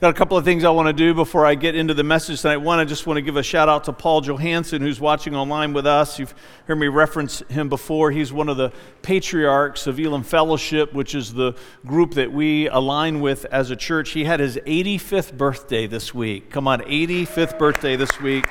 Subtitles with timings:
[0.00, 2.42] Got a couple of things I want to do before I get into the message
[2.42, 2.58] tonight.
[2.58, 5.72] One, I just want to give a shout out to Paul Johansson, who's watching online
[5.72, 6.20] with us.
[6.20, 6.36] You've
[6.68, 8.12] heard me reference him before.
[8.12, 8.72] He's one of the
[9.02, 14.10] patriarchs of Elim Fellowship, which is the group that we align with as a church.
[14.10, 16.48] He had his 85th birthday this week.
[16.48, 18.46] Come on, 85th birthday this week.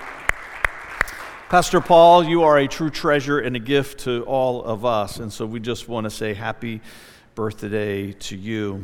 [1.47, 5.19] Pastor Paul, you are a true treasure and a gift to all of us.
[5.19, 6.81] And so we just want to say happy
[7.35, 8.83] birthday to you.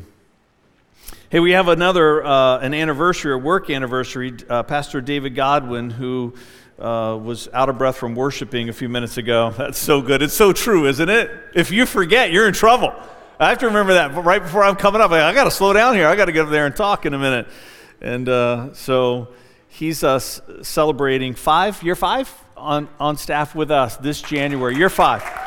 [1.30, 4.34] Hey, we have another uh, an anniversary, a work anniversary.
[4.48, 6.36] Uh, Pastor David Godwin, who
[6.78, 9.52] uh, was out of breath from worshiping a few minutes ago.
[9.58, 10.22] That's so good.
[10.22, 11.32] It's so true, isn't it?
[11.56, 12.94] If you forget, you're in trouble.
[13.40, 15.12] I have to remember that right before I'm coming up.
[15.12, 16.08] I got to slow down here.
[16.08, 17.48] I got to get up there and talk in a minute.
[18.00, 19.30] And uh, so
[19.68, 24.76] he's uh, celebrating five, year five on, on staff with us this January.
[24.76, 25.43] Year five.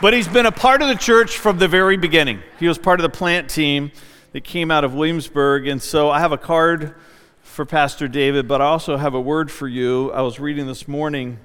[0.00, 2.40] But he's been a part of the church from the very beginning.
[2.60, 3.90] He was part of the plant team
[4.30, 5.66] that came out of Williamsburg.
[5.66, 6.94] And so I have a card
[7.42, 10.12] for Pastor David, but I also have a word for you.
[10.12, 11.40] I was reading this morning,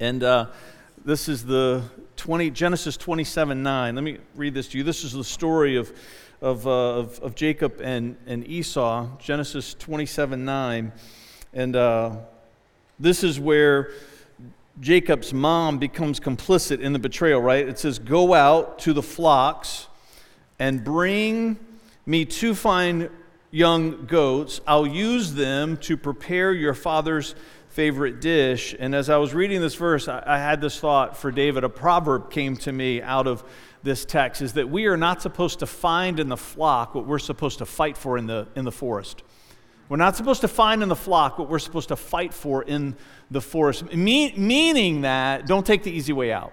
[0.00, 0.46] and uh,
[1.04, 1.82] this is the
[2.16, 3.94] 20, Genesis 27 9.
[3.94, 4.82] Let me read this to you.
[4.82, 5.92] This is the story of,
[6.40, 10.92] of, uh, of, of, Jacob and, and Esau, Genesis 27 9.
[11.52, 12.16] And uh,
[12.98, 13.90] this is where
[14.80, 17.66] Jacob's mom becomes complicit in the betrayal, right?
[17.66, 19.88] It says, Go out to the flocks
[20.58, 21.58] and bring
[22.04, 23.10] me two fine
[23.50, 24.60] young goats.
[24.66, 27.34] I'll use them to prepare your father's
[27.68, 28.74] favorite dish.
[28.78, 31.64] And as I was reading this verse, I, I had this thought for David.
[31.64, 33.44] A proverb came to me out of
[33.82, 37.18] this text is that we are not supposed to find in the flock what we're
[37.18, 39.22] supposed to fight for in the, in the forest.
[39.88, 42.96] We're not supposed to find in the flock what we're supposed to fight for in
[43.30, 43.92] the forest.
[43.92, 46.52] Me- meaning that, don't take the easy way out.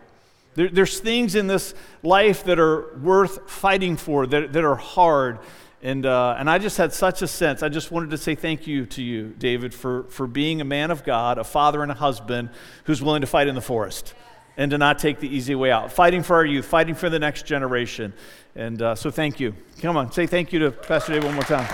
[0.55, 5.39] There, there's things in this life that are worth fighting for, that, that are hard.
[5.81, 7.63] And, uh, and I just had such a sense.
[7.63, 10.91] I just wanted to say thank you to you, David, for, for being a man
[10.91, 12.49] of God, a father and a husband
[12.85, 14.13] who's willing to fight in the forest
[14.55, 15.91] and to not take the easy way out.
[15.91, 18.13] Fighting for our youth, fighting for the next generation.
[18.55, 19.55] And uh, so thank you.
[19.81, 21.67] Come on, say thank you to Pastor David one more time.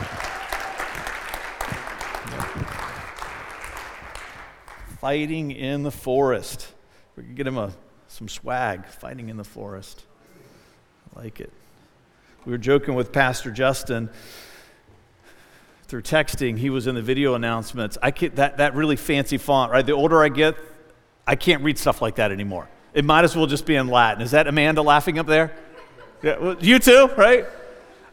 [4.99, 6.67] Fighting in the forest.
[7.15, 7.71] We could get him a,
[8.07, 10.03] some swag, fighting in the forest.
[11.15, 11.51] I like it.
[12.45, 14.09] We were joking with Pastor Justin
[15.87, 16.57] through texting.
[16.57, 17.97] He was in the video announcements.
[18.01, 19.85] I can't, that, that really fancy font, right?
[19.85, 20.55] The older I get,
[21.25, 22.69] I can't read stuff like that anymore.
[22.93, 24.21] It might as well just be in Latin.
[24.21, 25.55] Is that Amanda laughing up there?
[26.21, 27.45] Yeah, well, you too, right?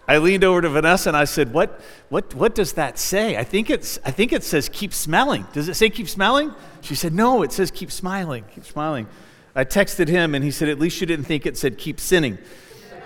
[0.08, 3.36] I leaned over to Vanessa and I said, what, what, what does that say?
[3.36, 5.46] I think, it's, I think it says keep smelling.
[5.52, 6.54] Does it say keep smelling?
[6.80, 9.08] She said, No, it says keep smiling, keep smiling.
[9.54, 12.38] I texted him and he said, At least you didn't think it said keep sinning.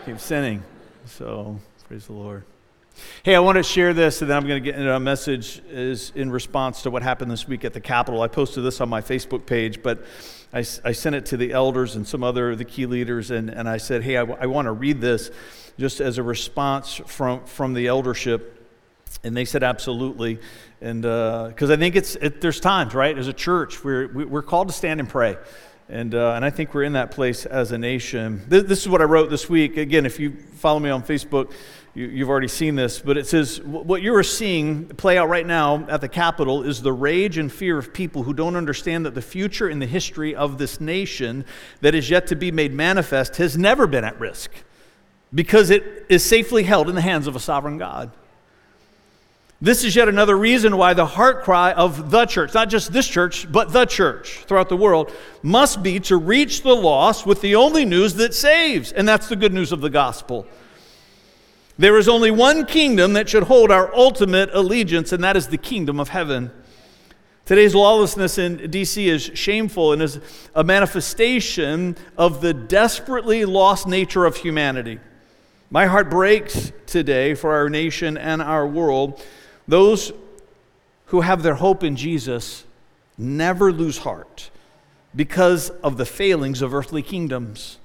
[0.05, 0.63] Keep sinning.
[1.07, 2.45] So, praise the Lord.
[3.23, 5.63] Hey, I want to share this, and then I'm going to get into a message
[5.71, 8.21] is in response to what happened this week at the Capitol.
[8.21, 10.05] I posted this on my Facebook page, but
[10.53, 13.69] I, I sent it to the elders and some other the key leaders, and, and
[13.69, 15.31] I said, hey, I, I want to read this
[15.79, 18.57] just as a response from, from the eldership.
[19.23, 20.39] And they said, absolutely.
[20.81, 24.43] And because uh, I think it's, it, there's times, right, as a church, we're, we're
[24.43, 25.37] called to stand and pray.
[25.89, 28.43] And, uh, and I think we're in that place as a nation.
[28.47, 29.77] This, this, is what I wrote this week.
[29.77, 31.53] Again, if you follow me on Facebook,
[31.95, 35.47] you, have already seen this, but it says what you are seeing play out right
[35.47, 39.15] now at the Capitol is the rage and fear of people who don't understand that
[39.15, 41.45] the future and the history of this nation
[41.81, 44.51] that is yet to be made manifest has never been at risk
[45.35, 48.13] because it is safely held in the hands of a sovereign God.
[49.63, 53.07] This is yet another reason why the heart cry of the church, not just this
[53.07, 55.13] church, but the church throughout the world,
[55.43, 59.37] must be to reach the lost with the only news that saves, and that's the
[59.37, 60.47] good news of the gospel.
[61.81, 65.57] There is only one kingdom that should hold our ultimate allegiance, and that is the
[65.57, 66.51] kingdom of heaven.
[67.47, 69.09] Today's lawlessness in D.C.
[69.09, 70.21] is shameful and is
[70.55, 75.01] a manifestation of the desperately lost nature of humanity.
[75.71, 79.25] My heart breaks today for our nation and our world.
[79.67, 80.13] Those
[81.07, 82.67] who have their hope in Jesus
[83.17, 84.51] never lose heart
[85.17, 87.79] because of the failings of earthly kingdoms.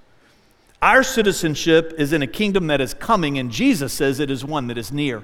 [0.86, 4.68] Our citizenship is in a kingdom that is coming, and Jesus says it is one
[4.68, 5.24] that is near.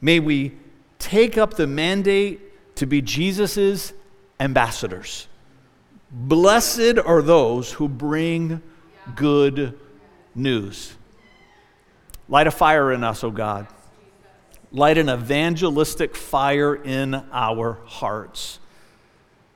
[0.00, 0.56] May we
[0.98, 3.92] take up the mandate to be Jesus'
[4.40, 5.28] ambassadors.
[6.10, 8.60] Blessed are those who bring
[9.14, 9.78] good
[10.34, 10.96] news.
[12.28, 13.68] Light a fire in us, O oh God.
[14.72, 18.58] Light an evangelistic fire in our hearts.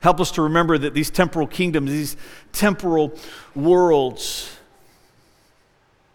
[0.03, 2.17] Help us to remember that these temporal kingdoms, these
[2.51, 3.17] temporal
[3.55, 4.53] worlds,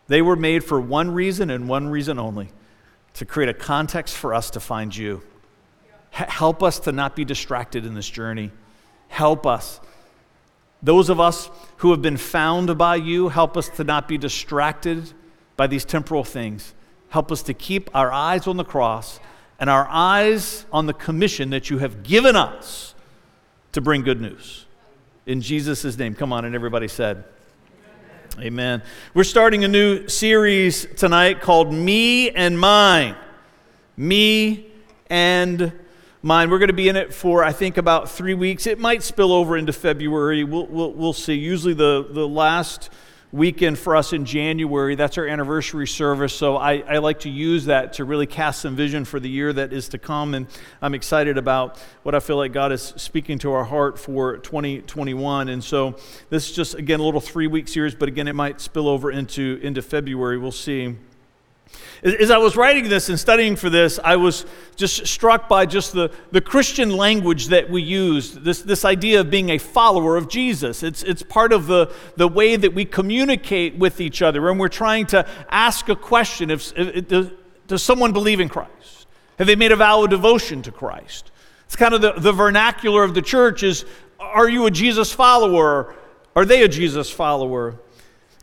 [0.08, 2.50] They were made for one reason and one reason only
[3.14, 5.22] to create a context for us to find you.
[6.18, 8.50] H- help us to not be distracted in this journey.
[9.08, 9.80] Help us.
[10.82, 15.12] Those of us who have been found by you, help us to not be distracted
[15.56, 16.74] by these temporal things.
[17.08, 19.18] Help us to keep our eyes on the cross
[19.58, 22.94] and our eyes on the commission that you have given us
[23.72, 24.66] to bring good news.
[25.26, 26.14] In Jesus' name.
[26.14, 27.24] Come on, and everybody said,
[28.40, 28.82] Amen.
[29.14, 33.16] We're starting a new series tonight called Me and Mine.
[33.96, 34.66] Me
[35.10, 35.72] and
[36.22, 36.50] Mine.
[36.50, 38.66] We're going to be in it for, I think, about three weeks.
[38.66, 40.44] It might spill over into February.
[40.44, 41.34] We'll, we'll, we'll see.
[41.34, 42.90] Usually, the, the last
[43.30, 44.94] weekend for us in January.
[44.94, 46.32] That's our anniversary service.
[46.32, 49.52] So I, I, like to use that to really cast some vision for the year
[49.52, 50.34] that is to come.
[50.34, 50.46] And
[50.80, 55.50] I'm excited about what I feel like God is speaking to our heart for 2021.
[55.50, 55.96] And so
[56.30, 59.10] this is just, again, a little three week series, but again, it might spill over
[59.10, 60.38] into, into February.
[60.38, 60.96] We'll see.
[62.02, 65.92] As I was writing this and studying for this, I was just struck by just
[65.92, 70.28] the, the Christian language that we use, this, this idea of being a follower of
[70.28, 70.82] Jesus.
[70.84, 74.68] It's, it's part of the, the way that we communicate with each other when we're
[74.68, 77.30] trying to ask a question if, if, does,
[77.66, 79.06] does someone believe in Christ?
[79.38, 81.32] Have they made a vow of devotion to Christ?
[81.66, 83.84] It's kind of the, the vernacular of the church is,
[84.20, 85.94] are you a Jesus follower?
[86.34, 87.78] Are they a Jesus follower?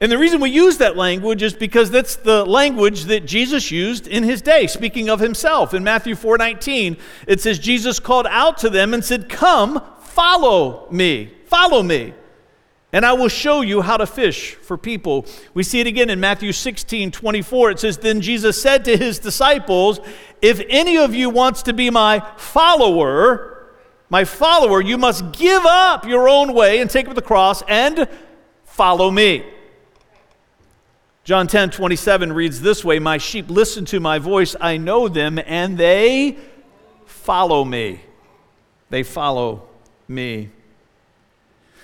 [0.01, 4.07] And the reason we use that language is because that's the language that Jesus used
[4.07, 5.73] in his day, speaking of himself.
[5.73, 6.97] In Matthew 4:19,
[7.27, 11.31] it says Jesus called out to them and said, "Come, follow me.
[11.45, 12.13] Follow me."
[12.91, 15.25] And I will show you how to fish for people.
[15.53, 17.71] We see it again in Matthew 16, 24.
[17.71, 19.99] It says, Then Jesus said to his disciples,
[20.41, 23.73] If any of you wants to be my follower,
[24.09, 28.07] my follower, you must give up your own way and take up the cross and
[28.63, 29.43] follow me.
[31.25, 35.39] John 10 27 reads this way My sheep listen to my voice, I know them,
[35.43, 36.37] and they
[37.05, 38.01] follow me.
[38.91, 39.67] They follow
[40.07, 40.51] me.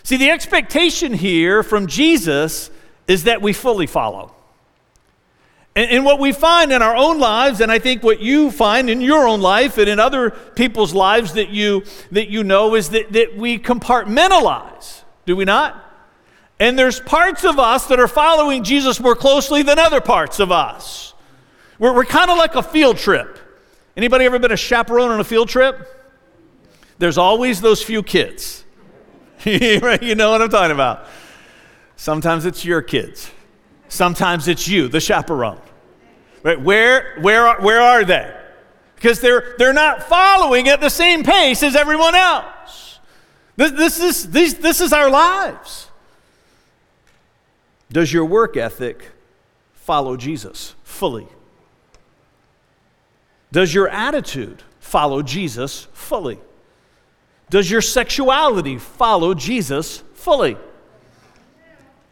[0.03, 2.69] See, the expectation here from Jesus
[3.07, 4.35] is that we fully follow.
[5.75, 8.91] And, and, what we find in our own lives, and I think what you find
[8.91, 12.89] in your own life and in other people's lives that you, that you know, is
[12.89, 15.90] that, that we compartmentalize, do we not?
[16.62, 20.52] And there's parts of us that are following Jesus more closely than other parts of
[20.52, 21.16] us.
[21.80, 23.40] We're, we're kind of like a field trip.
[23.98, 25.88] Anybody ever been a chaperone on a field trip?
[27.00, 28.63] There's always those few kids.
[29.44, 31.08] you know what I'm talking about.
[31.96, 33.31] Sometimes it's your kids.
[33.88, 35.60] Sometimes it's you, the chaperone.
[36.44, 36.62] Right?
[36.62, 38.40] Where, where, where are they?
[38.98, 43.00] Because they're, they're not following at the same pace as everyone else.
[43.56, 45.88] This, this, is, this, this is our lives.
[47.91, 49.11] Does your work ethic
[49.73, 51.27] follow Jesus fully?
[53.51, 56.39] Does your attitude follow Jesus fully?
[57.49, 60.55] Does your sexuality follow Jesus fully?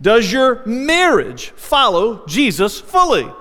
[0.02, 3.32] Does your marriage follow Jesus fully?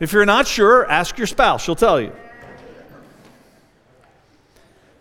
[0.00, 2.12] If you're not sure, ask your spouse, she'll tell you.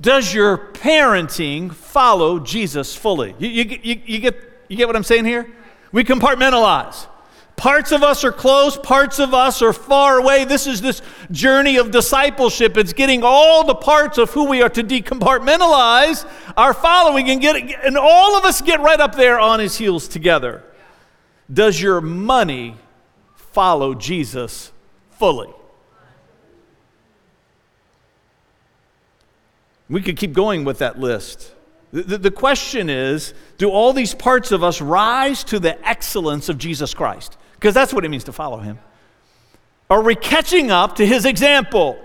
[0.01, 3.35] Does your parenting follow Jesus fully?
[3.37, 5.49] You, you, you, you, get, you get what I'm saying here?
[5.91, 7.07] We compartmentalize.
[7.55, 10.45] Parts of us are close, parts of us are far away.
[10.45, 12.77] This is this journey of discipleship.
[12.77, 17.57] It's getting all the parts of who we are to decompartmentalize our following and get
[17.57, 20.63] and all of us get right up there on his heels together.
[21.51, 22.77] Does your money
[23.35, 24.71] follow Jesus
[25.11, 25.49] fully?
[29.89, 31.51] We could keep going with that list.
[31.91, 36.57] The, the question is do all these parts of us rise to the excellence of
[36.57, 37.37] Jesus Christ?
[37.55, 38.79] Because that's what it means to follow him.
[39.89, 41.99] Are we catching up to his example?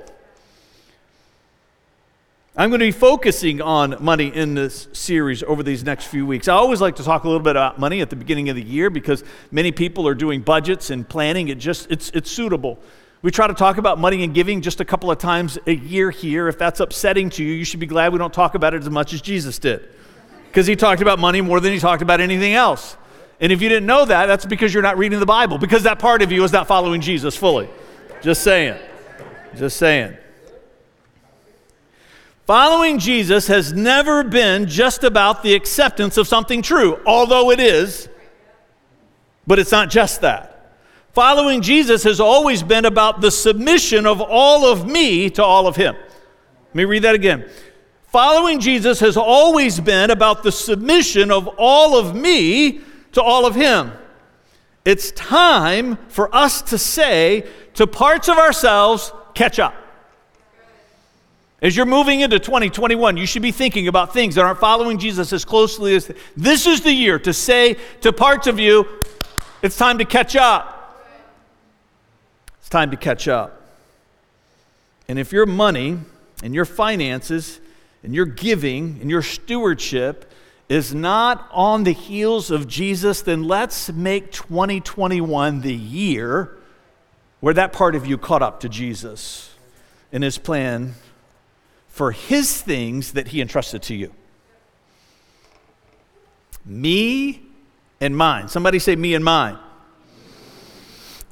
[2.56, 6.46] I'm going to be focusing on money in this series over these next few weeks.
[6.46, 8.62] I always like to talk a little bit about money at the beginning of the
[8.62, 11.48] year because many people are doing budgets and planning.
[11.48, 12.78] It just it's it's suitable.
[13.24, 16.10] We try to talk about money and giving just a couple of times a year
[16.10, 16.46] here.
[16.46, 18.90] If that's upsetting to you, you should be glad we don't talk about it as
[18.90, 19.88] much as Jesus did.
[20.48, 22.98] Because he talked about money more than he talked about anything else.
[23.40, 25.98] And if you didn't know that, that's because you're not reading the Bible, because that
[25.98, 27.66] part of you is not following Jesus fully.
[28.20, 28.78] Just saying.
[29.56, 30.18] Just saying.
[32.44, 38.06] Following Jesus has never been just about the acceptance of something true, although it is,
[39.46, 40.53] but it's not just that.
[41.14, 45.76] Following Jesus has always been about the submission of all of me to all of
[45.76, 45.94] Him.
[45.94, 47.48] Let me read that again.
[48.08, 52.80] Following Jesus has always been about the submission of all of me
[53.12, 53.92] to all of Him.
[54.84, 59.74] It's time for us to say to parts of ourselves, catch up.
[61.62, 65.32] As you're moving into 2021, you should be thinking about things that aren't following Jesus
[65.32, 68.84] as closely as this is the year to say to parts of you,
[69.62, 70.73] it's time to catch up.
[72.74, 73.62] Time to catch up.
[75.06, 75.96] And if your money
[76.42, 77.60] and your finances
[78.02, 80.28] and your giving and your stewardship
[80.68, 86.58] is not on the heels of Jesus, then let's make 2021 the year
[87.38, 89.54] where that part of you caught up to Jesus
[90.10, 90.94] and his plan
[91.86, 94.12] for his things that he entrusted to you.
[96.64, 97.40] Me
[98.00, 98.48] and mine.
[98.48, 99.58] Somebody say, me and mine.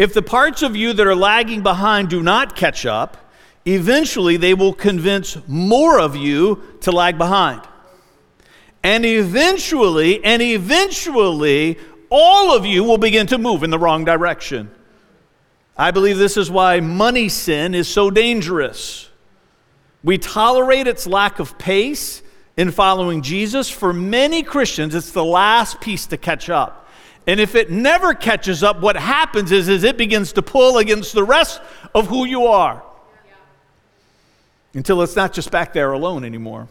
[0.03, 3.17] If the parts of you that are lagging behind do not catch up,
[3.65, 7.61] eventually they will convince more of you to lag behind.
[8.83, 11.79] And eventually, and eventually,
[12.11, 14.73] all of you will begin to move in the wrong direction.
[15.77, 19.09] I believe this is why money sin is so dangerous.
[20.03, 22.23] We tolerate its lack of pace
[22.57, 23.71] in following Jesus.
[23.71, 26.82] For many Christians, it's the last piece to catch up.
[27.27, 31.13] And if it never catches up, what happens is, is it begins to pull against
[31.13, 31.61] the rest
[31.95, 32.83] of who you are
[34.75, 36.69] until it's not just back there alone anymore.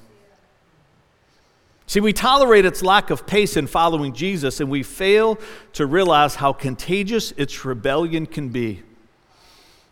[1.87, 5.37] See, we tolerate its lack of pace in following Jesus, and we fail
[5.73, 8.81] to realize how contagious its rebellion can be.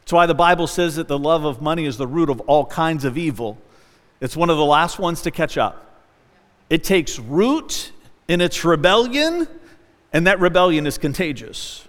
[0.02, 2.66] That's why the Bible says that the love of money is the root of all
[2.66, 3.58] kinds of evil.
[4.22, 6.04] It's one of the last ones to catch up.
[6.70, 7.92] It takes root
[8.28, 9.48] in its rebellion,
[10.12, 11.86] and that rebellion is contagious.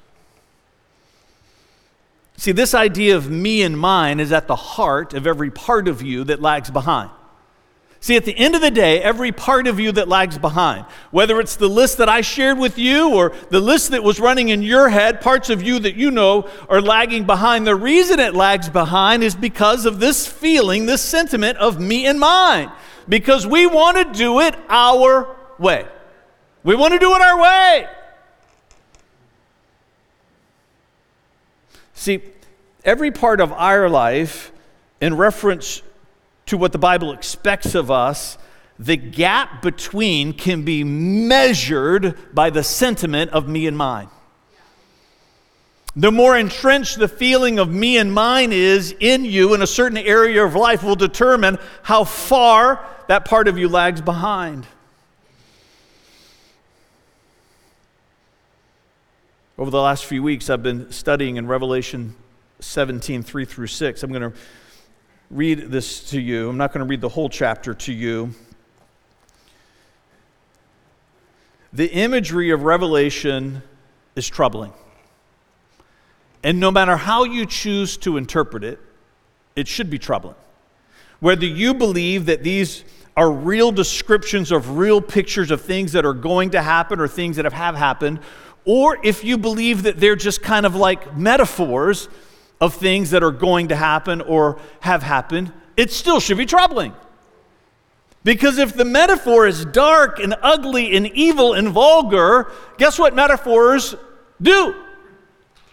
[2.36, 6.00] See, this idea of me and mine is at the heart of every part of
[6.00, 7.10] you that lags behind.
[8.02, 11.38] See, at the end of the day, every part of you that lags behind, whether
[11.38, 14.62] it's the list that I shared with you or the list that was running in
[14.62, 18.70] your head, parts of you that you know are lagging behind, the reason it lags
[18.70, 22.72] behind is because of this feeling, this sentiment of me and mine.
[23.06, 25.86] Because we want to do it our way.
[26.62, 27.86] We want to do it our way.
[32.00, 32.22] See,
[32.82, 34.52] every part of our life,
[35.02, 35.82] in reference
[36.46, 38.38] to what the Bible expects of us,
[38.78, 44.08] the gap between can be measured by the sentiment of me and mine.
[45.94, 49.98] The more entrenched the feeling of me and mine is in you in a certain
[49.98, 54.66] area of life will determine how far that part of you lags behind.
[59.60, 62.16] Over the last few weeks, I've been studying in Revelation
[62.60, 64.02] 17, 3 through 6.
[64.02, 64.38] I'm going to
[65.30, 66.48] read this to you.
[66.48, 68.30] I'm not going to read the whole chapter to you.
[71.74, 73.60] The imagery of Revelation
[74.16, 74.72] is troubling.
[76.42, 78.78] And no matter how you choose to interpret it,
[79.56, 80.36] it should be troubling.
[81.18, 82.82] Whether you believe that these
[83.14, 87.36] are real descriptions of real pictures of things that are going to happen or things
[87.36, 88.20] that have, happened,
[88.64, 92.08] or if you believe that they're just kind of like metaphors
[92.60, 96.94] of things that are going to happen or have happened, it still should be troubling.
[98.22, 103.94] Because if the metaphor is dark and ugly and evil and vulgar, guess what metaphors
[104.42, 104.74] do?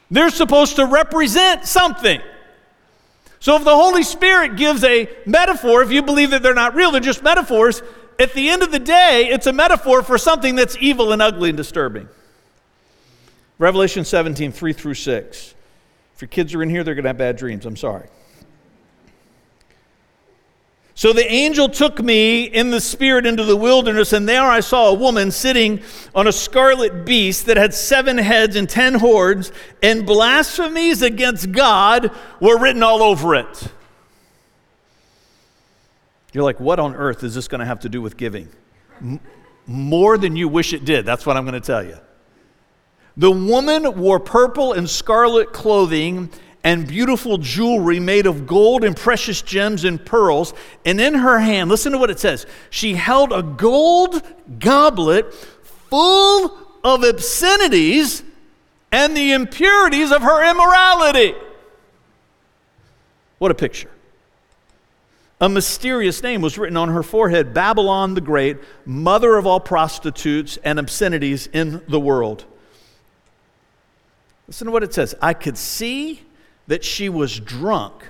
[0.10, 2.22] They're supposed to represent something.
[3.40, 6.92] So if the Holy Spirit gives a metaphor, if you believe that they're not real,
[6.92, 7.82] they're just metaphors,
[8.18, 11.50] at the end of the day, it's a metaphor for something that's evil and ugly
[11.50, 12.08] and disturbing.
[13.60, 15.56] Revelation 17, 3 through 6.
[16.16, 17.66] If your kids are in here, they're going to have bad dreams.
[17.66, 18.08] I'm sorry.
[20.98, 24.90] So the angel took me in the spirit into the wilderness, and there I saw
[24.90, 25.82] a woman sitting
[26.16, 29.52] on a scarlet beast that had seven heads and ten horns,
[29.84, 32.10] and blasphemies against God
[32.40, 33.72] were written all over it.
[36.34, 38.50] You're like, what on earth is this going to have to do with giving?
[39.68, 41.06] More than you wish it did.
[41.06, 41.98] That's what I'm going to tell you.
[43.18, 46.30] The woman wore purple and scarlet clothing
[46.64, 50.54] and beautiful jewelry made of gold and precious gems and pearls.
[50.86, 54.22] And in her hand, listen to what it says she held a gold
[54.60, 58.22] goblet full of obscenities
[58.92, 61.34] and the impurities of her immorality.
[63.40, 63.90] What a picture.
[65.40, 70.58] A mysterious name was written on her forehead Babylon the Great, mother of all prostitutes
[70.64, 72.46] and obscenities in the world.
[74.48, 75.14] Listen to what it says.
[75.22, 76.22] I could see
[76.68, 78.06] that she was drunk,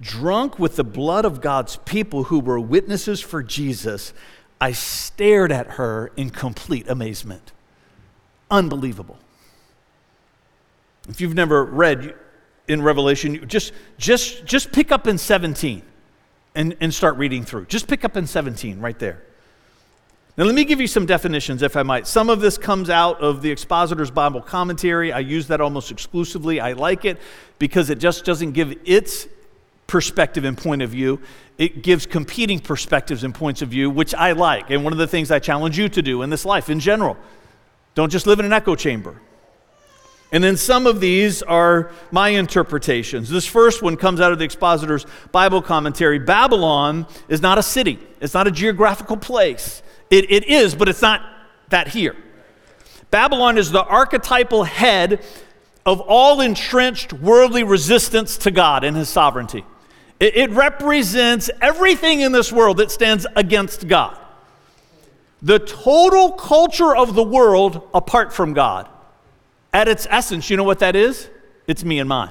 [0.00, 4.12] drunk with the blood of God's people who were witnesses for Jesus.
[4.60, 7.52] I stared at her in complete amazement.
[8.50, 9.18] Unbelievable.
[11.08, 12.14] If you've never read
[12.68, 15.82] in Revelation, just, just, just pick up in 17
[16.54, 17.66] and, and start reading through.
[17.66, 19.22] Just pick up in 17 right there.
[20.36, 22.08] Now, let me give you some definitions, if I might.
[22.08, 25.12] Some of this comes out of the Expositor's Bible Commentary.
[25.12, 26.58] I use that almost exclusively.
[26.58, 27.20] I like it
[27.60, 29.28] because it just doesn't give its
[29.86, 31.20] perspective and point of view.
[31.56, 34.70] It gives competing perspectives and points of view, which I like.
[34.70, 37.16] And one of the things I challenge you to do in this life in general
[37.94, 39.20] don't just live in an echo chamber.
[40.32, 43.30] And then some of these are my interpretations.
[43.30, 46.18] This first one comes out of the expositor's Bible commentary.
[46.18, 49.80] Babylon is not a city, it's not a geographical place.
[50.14, 51.22] It, it is, but it's not
[51.70, 52.14] that here.
[53.10, 55.24] Babylon is the archetypal head
[55.84, 59.64] of all entrenched worldly resistance to God and His sovereignty.
[60.20, 64.16] It, it represents everything in this world that stands against God.
[65.42, 68.88] The total culture of the world apart from God.
[69.72, 71.28] At its essence, you know what that is?
[71.66, 72.30] It's me and mine.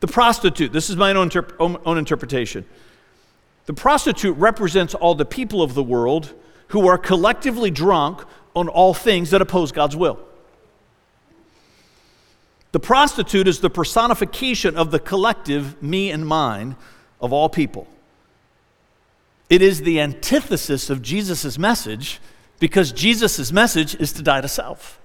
[0.00, 2.64] The prostitute, this is my own, own interpretation.
[3.68, 6.32] The prostitute represents all the people of the world
[6.68, 8.24] who are collectively drunk
[8.56, 10.18] on all things that oppose God's will.
[12.72, 16.76] The prostitute is the personification of the collective me and mine
[17.20, 17.86] of all people.
[19.50, 22.20] It is the antithesis of Jesus' message
[22.60, 24.98] because Jesus' message is to die to self.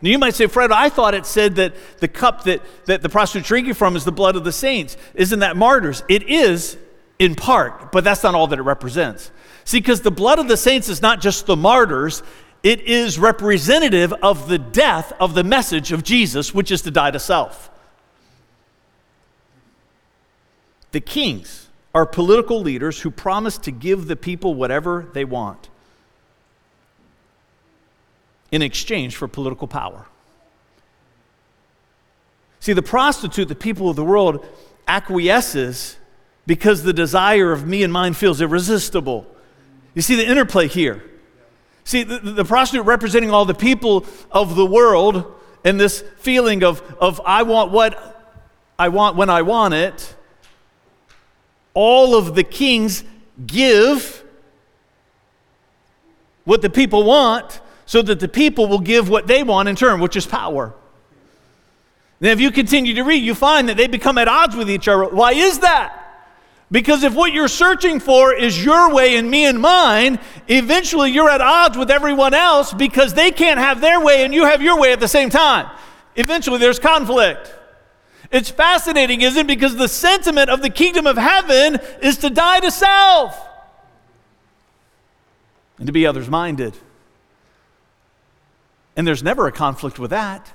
[0.00, 3.08] Now you might say, Fred, I thought it said that the cup that, that the
[3.08, 4.96] prostitute drinking from is the blood of the saints.
[5.16, 6.04] Isn't that martyrs?
[6.08, 6.78] It is
[7.18, 9.30] in part, but that's not all that it represents.
[9.64, 12.22] See, because the blood of the saints is not just the martyrs,
[12.62, 17.10] it is representative of the death of the message of Jesus, which is to die
[17.10, 17.70] to self.
[20.92, 25.68] The kings are political leaders who promise to give the people whatever they want
[28.52, 30.06] in exchange for political power.
[32.60, 34.44] See, the prostitute, the people of the world,
[34.88, 35.96] acquiesces
[36.46, 39.26] because the desire of me and mine feels irresistible.
[39.94, 41.02] You see the interplay here.
[41.84, 46.82] See, the, the, prostitute representing all the people of the world and this feeling of,
[47.00, 48.16] of I want what
[48.78, 50.16] I want when I want it.
[51.74, 53.04] All of the kings
[53.46, 54.24] give
[56.44, 60.00] what the people want so that the people will give what they want in turn,
[60.00, 60.74] which is power.
[62.18, 64.88] Then, if you continue to read, you find that they become at odds with each
[64.88, 65.04] other.
[65.04, 66.05] Why is that?
[66.70, 71.30] Because if what you're searching for is your way and me and mine, eventually you're
[71.30, 74.78] at odds with everyone else because they can't have their way and you have your
[74.78, 75.70] way at the same time.
[76.16, 77.54] Eventually there's conflict.
[78.32, 79.46] It's fascinating, isn't it?
[79.46, 83.40] Because the sentiment of the kingdom of heaven is to die to self
[85.78, 86.74] and to be others minded.
[88.96, 90.52] And there's never a conflict with that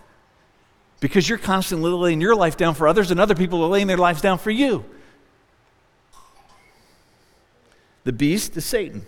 [1.00, 3.98] because you're constantly laying your life down for others and other people are laying their
[3.98, 4.84] lives down for you.
[8.04, 9.06] The beast is Satan,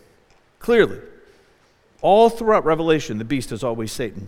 [0.59, 0.99] clearly.
[2.01, 4.27] All throughout Revelation, the beast is always Satan.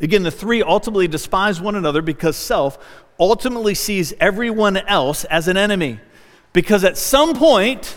[0.00, 2.78] Again, the three ultimately despise one another because self
[3.20, 6.00] ultimately sees everyone else as an enemy.
[6.52, 7.96] Because at some point,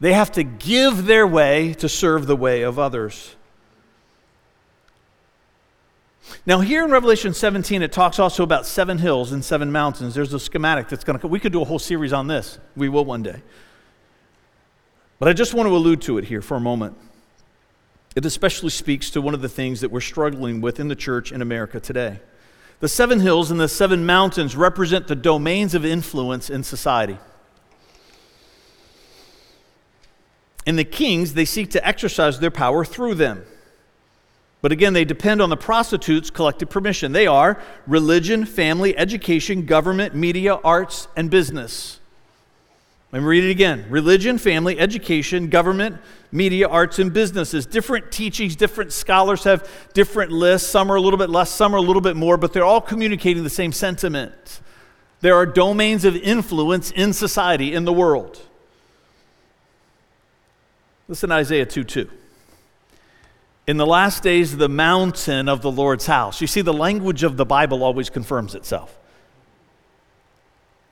[0.00, 3.36] they have to give their way to serve the way of others.
[6.46, 10.14] Now, here in Revelation 17, it talks also about seven hills and seven mountains.
[10.14, 11.30] There's a schematic that's going to come.
[11.30, 12.58] We could do a whole series on this.
[12.76, 13.42] We will one day.
[15.18, 16.96] But I just want to allude to it here for a moment.
[18.16, 21.30] It especially speaks to one of the things that we're struggling with in the church
[21.30, 22.20] in America today.
[22.80, 27.18] The seven hills and the seven mountains represent the domains of influence in society.
[30.66, 33.44] And the kings, they seek to exercise their power through them.
[34.62, 37.12] But again, they depend on the prostitute's collective permission.
[37.12, 41.98] They are religion, family, education, government, media, arts, and business.
[43.12, 45.96] Let me read it again religion, family, education, government,
[46.30, 47.66] media, arts, and businesses.
[47.66, 50.68] Different teachings, different scholars have different lists.
[50.68, 52.80] Some are a little bit less, some are a little bit more, but they're all
[52.80, 54.60] communicating the same sentiment.
[55.22, 58.40] There are domains of influence in society, in the world.
[61.08, 62.10] Listen to Isaiah 2 2
[63.66, 66.40] in the last days, the mountain of the Lord's house.
[66.40, 68.96] You see, the language of the Bible always confirms itself.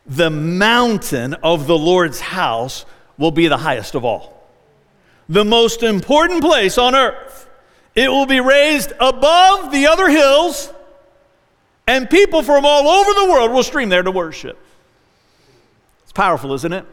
[0.06, 2.86] The mountain of the Lord's house
[3.18, 4.48] will be the highest of all.
[5.28, 7.48] The most important place on earth.
[7.94, 10.72] It will be raised above the other hills,
[11.86, 14.56] and people from all over the world will stream there to worship.
[16.04, 16.86] It's powerful, isn't it?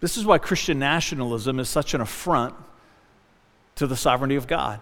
[0.00, 2.54] This is why Christian nationalism is such an affront
[3.76, 4.80] to the sovereignty of God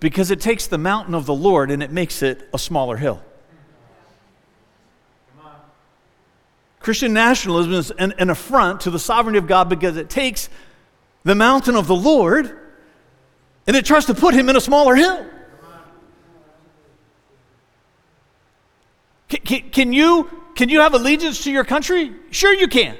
[0.00, 3.22] because it takes the mountain of the Lord and it makes it a smaller hill.
[6.80, 10.48] Christian nationalism is an, an, affront to the sovereignty of God because it takes
[11.24, 12.58] the mountain of the Lord
[13.66, 15.26] and it tries to put him in a smaller hill.
[19.28, 22.12] Can, can, can, you, can you have allegiance to your country?
[22.30, 22.96] Sure, you can.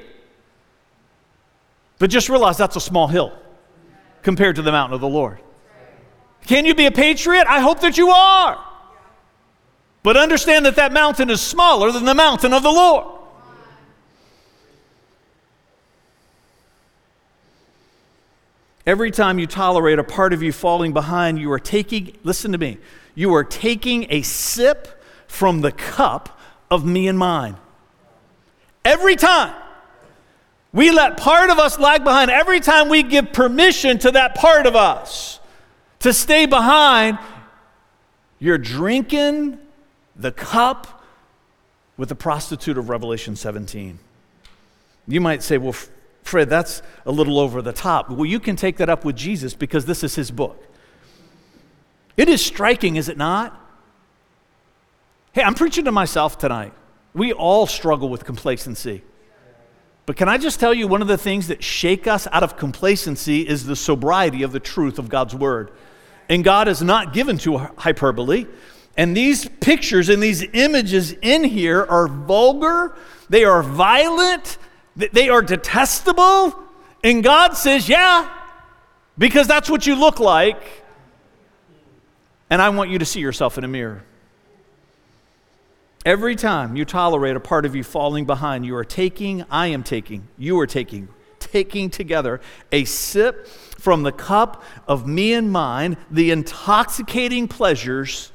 [2.01, 3.31] But just realize that's a small hill
[4.23, 5.37] compared to the mountain of the Lord.
[6.47, 7.45] Can you be a patriot?
[7.47, 8.59] I hope that you are.
[10.01, 13.05] But understand that that mountain is smaller than the mountain of the Lord.
[18.87, 22.57] Every time you tolerate a part of you falling behind, you are taking, listen to
[22.57, 22.79] me,
[23.13, 26.39] you are taking a sip from the cup
[26.71, 27.57] of me and mine.
[28.83, 29.53] Every time.
[30.73, 32.31] We let part of us lag behind.
[32.31, 35.39] Every time we give permission to that part of us
[35.99, 37.19] to stay behind,
[38.39, 39.59] you're drinking
[40.15, 41.03] the cup
[41.97, 43.99] with the prostitute of Revelation 17.
[45.07, 45.75] You might say, well,
[46.23, 48.09] Fred, that's a little over the top.
[48.09, 50.63] Well, you can take that up with Jesus because this is his book.
[52.15, 53.57] It is striking, is it not?
[55.33, 56.73] Hey, I'm preaching to myself tonight.
[57.13, 59.03] We all struggle with complacency.
[60.11, 62.57] But can I just tell you, one of the things that shake us out of
[62.57, 65.71] complacency is the sobriety of the truth of God's word.
[66.27, 68.45] And God is not given to hyperbole.
[68.97, 72.93] And these pictures and these images in here are vulgar,
[73.29, 74.57] they are violent,
[74.97, 76.59] they are detestable.
[77.05, 78.29] And God says, Yeah,
[79.17, 80.83] because that's what you look like.
[82.49, 84.03] And I want you to see yourself in a mirror.
[86.03, 89.83] Every time you tolerate a part of you falling behind, you are taking, I am
[89.83, 91.09] taking, you are taking,
[91.39, 98.31] taking together a sip from the cup of me and mine, the intoxicating pleasures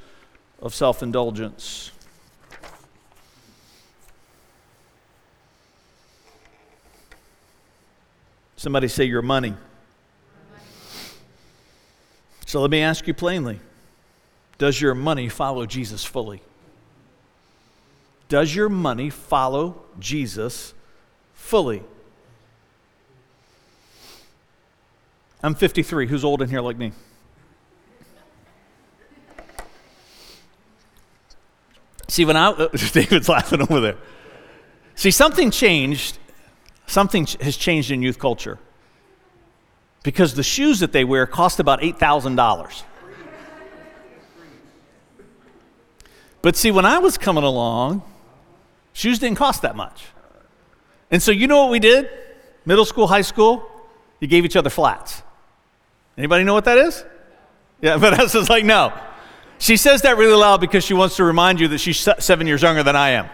[0.62, 1.90] of self indulgence.
[8.56, 9.54] Somebody say your money.
[12.46, 13.58] So let me ask you plainly
[14.56, 16.42] Does your money follow Jesus fully?
[18.28, 20.74] Does your money follow Jesus
[21.34, 21.82] fully?
[25.42, 26.08] I'm 53.
[26.08, 26.92] Who's old in here like me?
[32.08, 32.52] See, when I,
[32.92, 33.96] David's laughing over there.
[34.94, 36.18] See, something changed.
[36.86, 38.58] Something has changed in youth culture.
[40.02, 42.82] Because the shoes that they wear cost about $8,000.
[46.42, 48.02] But see, when I was coming along,
[48.96, 50.06] shoes didn't cost that much.
[51.10, 52.08] And so you know what we did?
[52.64, 53.70] Middle school, high school,
[54.20, 55.22] you gave each other flats.
[56.16, 57.04] Anybody know what that is?
[57.82, 58.92] Yeah, Vanessa's like, no.
[59.58, 62.62] She says that really loud because she wants to remind you that she's seven years
[62.62, 63.28] younger than I am.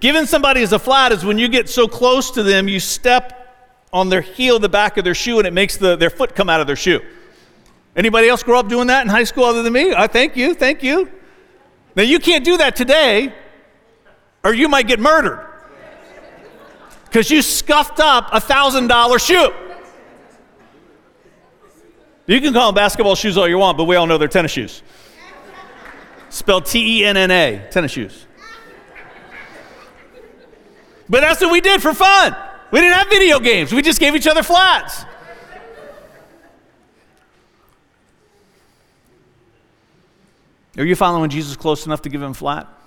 [0.00, 3.34] Giving somebody as a flat is when you get so close to them, you step
[3.92, 6.48] on their heel, the back of their shoe, and it makes the, their foot come
[6.48, 7.00] out of their shoe.
[7.96, 9.92] Anybody else grow up doing that in high school other than me?
[9.92, 11.10] I thank you, thank you.
[11.96, 13.34] Now you can't do that today,
[14.48, 15.46] or you might get murdered
[17.04, 19.52] because you scuffed up a thousand dollar shoe.
[22.26, 24.50] You can call them basketball shoes all you want, but we all know they're tennis
[24.50, 24.82] shoes.
[26.30, 28.24] Spelled T E N N A, tennis shoes.
[31.10, 32.34] But that's what we did for fun.
[32.70, 35.04] We didn't have video games, we just gave each other flats.
[40.78, 42.77] Are you following Jesus close enough to give him flat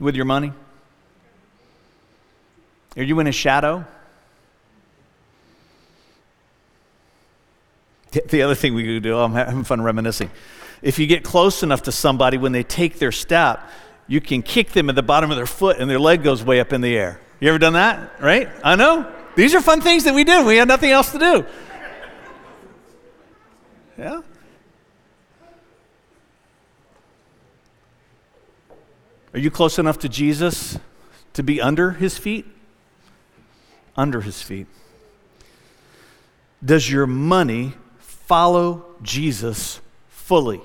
[0.00, 0.52] with your money?
[2.96, 3.84] Are you in a shadow?
[8.10, 10.30] The other thing we could do, oh, I'm having fun reminiscing.
[10.82, 13.60] If you get close enough to somebody when they take their step,
[14.08, 16.58] you can kick them at the bottom of their foot and their leg goes way
[16.58, 17.20] up in the air.
[17.38, 18.20] You ever done that?
[18.20, 18.48] Right?
[18.64, 19.10] I know.
[19.36, 20.44] These are fun things that we do.
[20.44, 21.46] We had nothing else to do.
[23.96, 24.22] Yeah?
[29.32, 30.78] Are you close enough to Jesus
[31.34, 32.46] to be under his feet?
[33.96, 34.66] Under his feet.
[36.64, 37.74] Does your money
[38.30, 40.60] follow Jesus fully.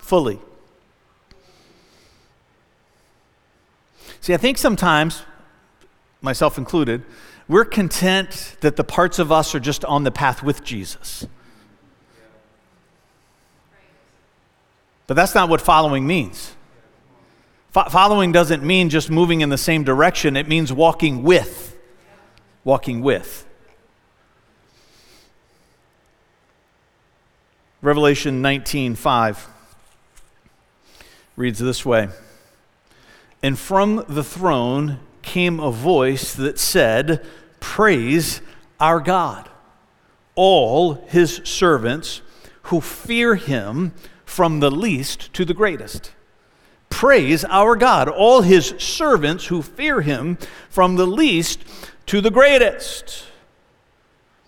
[0.00, 0.40] Fully.
[4.20, 5.22] See, I think sometimes,
[6.20, 7.04] myself included,
[7.46, 11.28] we're content that the parts of us are just on the path with Jesus.
[15.06, 16.56] But that's not what following means.
[17.70, 21.76] Fo- following doesn't mean just moving in the same direction, it means walking with.
[22.64, 23.46] Walking with.
[27.80, 29.46] Revelation 19:5
[31.36, 32.08] reads this way.
[33.42, 37.24] And from the throne came a voice that said,
[37.58, 38.42] "Praise
[38.78, 39.48] our God,
[40.34, 42.20] all his servants
[42.64, 43.94] who fear him
[44.26, 46.12] from the least to the greatest."
[46.90, 50.36] Praise our God, all his servants who fear him
[50.68, 51.64] from the least
[52.06, 53.24] to the greatest.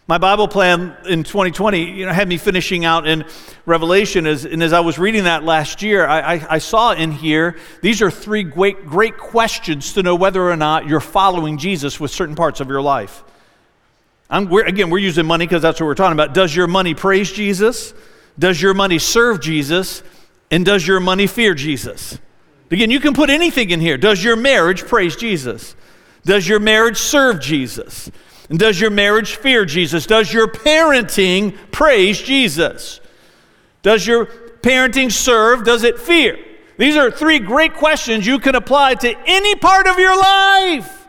[0.07, 3.25] My Bible plan in 2020 you know, had me finishing out in
[3.65, 7.13] Revelation, as, and as I was reading that last year, I, I, I saw in
[7.13, 11.99] here these are three great, great questions to know whether or not you're following Jesus
[11.99, 13.23] with certain parts of your life.
[14.31, 16.35] We're, again, we're using money because that's what we're talking about.
[16.35, 17.95] Does your money praise Jesus?
[18.39, 20.03] Does your money serve Jesus?
[20.51, 22.19] And does your money fear Jesus?
[22.73, 23.99] Again, you can put anything in here.
[23.99, 25.77] Does your marriage praise Jesus?
[26.25, 28.11] Does your marriage serve Jesus?
[28.49, 30.07] And does your marriage fear Jesus?
[30.07, 33.01] Does your parenting praise Jesus?
[33.83, 35.65] Does your parenting serve?
[35.65, 36.39] Does it fear?
[36.79, 41.07] These are three great questions you can apply to any part of your life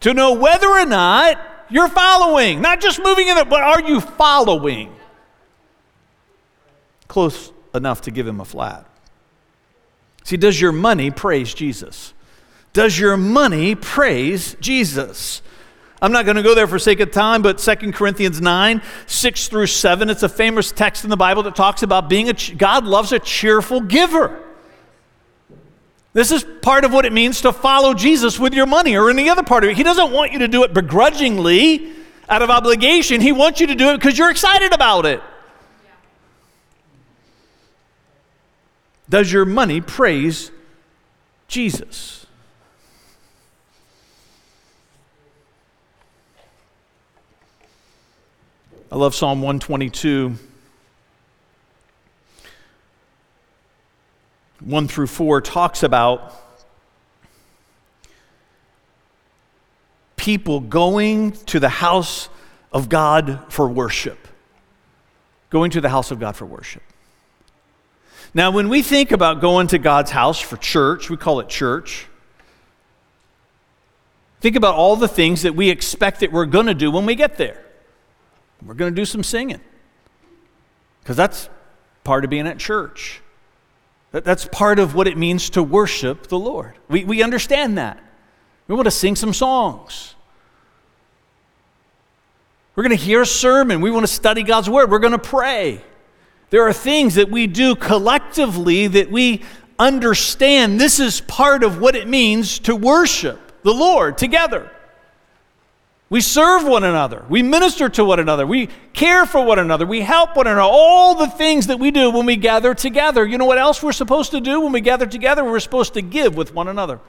[0.00, 1.38] to know whether or not
[1.70, 2.60] you're following.
[2.60, 4.94] Not just moving in it, but are you following?
[7.06, 8.84] Close enough to give him a flat.
[10.26, 12.12] See, does your money praise Jesus?
[12.72, 15.40] Does your money praise Jesus?
[16.02, 19.48] I'm not going to go there for sake of time, but 2 Corinthians 9, 6
[19.48, 22.84] through 7, it's a famous text in the Bible that talks about being a, God
[22.84, 24.42] loves a cheerful giver.
[26.12, 29.30] This is part of what it means to follow Jesus with your money or any
[29.30, 29.76] other part of it.
[29.76, 31.92] He doesn't want you to do it begrudgingly
[32.28, 33.20] out of obligation.
[33.20, 35.22] He wants you to do it because you're excited about it.
[39.08, 40.50] Does your money praise
[41.48, 42.26] Jesus?
[48.90, 50.36] I love Psalm 122.
[54.60, 56.32] 1 through 4 talks about
[60.16, 62.28] people going to the house
[62.72, 64.26] of God for worship.
[65.50, 66.82] Going to the house of God for worship.
[68.36, 72.06] Now, when we think about going to God's house for church, we call it church.
[74.42, 77.14] Think about all the things that we expect that we're going to do when we
[77.14, 77.64] get there.
[78.62, 79.62] We're going to do some singing.
[81.00, 81.48] Because that's
[82.04, 83.22] part of being at church.
[84.12, 86.74] That's part of what it means to worship the Lord.
[86.90, 87.98] We, we understand that.
[88.68, 90.14] We want to sing some songs.
[92.74, 93.80] We're going to hear a sermon.
[93.80, 94.90] We want to study God's Word.
[94.90, 95.82] We're going to pray.
[96.50, 99.42] There are things that we do collectively that we
[99.78, 104.70] understand this is part of what it means to worship the Lord together.
[106.08, 107.24] We serve one another.
[107.28, 108.46] We minister to one another.
[108.46, 109.84] We care for one another.
[109.86, 110.60] We help one another.
[110.62, 113.26] All the things that we do when we gather together.
[113.26, 115.44] You know what else we're supposed to do when we gather together?
[115.44, 117.00] We're supposed to give with one another.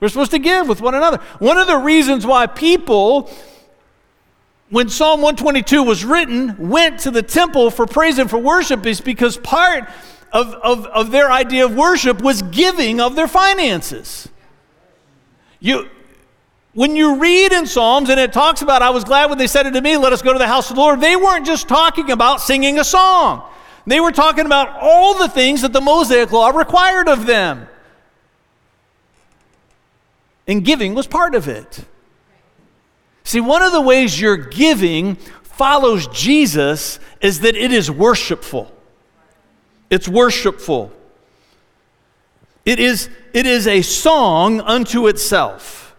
[0.00, 1.16] We're supposed to give with one another.
[1.38, 3.30] One of the reasons why people,
[4.70, 9.00] when Psalm 122 was written, went to the temple for praise and for worship is
[9.00, 9.88] because part
[10.32, 14.28] of, of, of their idea of worship was giving of their finances.
[15.60, 15.88] You,
[16.72, 19.66] when you read in Psalms and it talks about, I was glad when they said
[19.66, 21.68] it to me, let us go to the house of the Lord, they weren't just
[21.68, 23.48] talking about singing a song.
[23.86, 27.68] They were talking about all the things that the Mosaic Law required of them.
[30.48, 31.84] And giving was part of it.
[33.24, 38.70] See, one of the ways your giving follows Jesus is that it is worshipful.
[39.90, 40.92] It's worshipful.
[42.64, 45.94] It is, it is a song unto itself.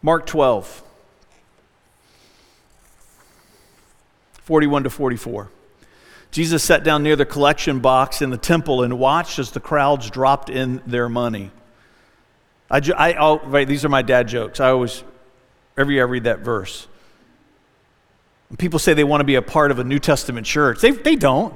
[0.00, 0.82] Mark 12,
[4.42, 5.50] 41 to 44.
[6.30, 10.08] Jesus sat down near the collection box in the temple and watched as the crowds
[10.08, 11.50] dropped in their money.
[12.70, 14.60] I, I, oh, right, these are my dad jokes.
[14.60, 15.02] I always,
[15.76, 16.86] every year I read that verse.
[18.58, 21.16] People say they want to be a part of a New Testament church, they, they
[21.16, 21.54] don't.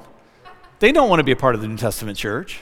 [0.81, 2.61] They don't want to be a part of the New Testament church.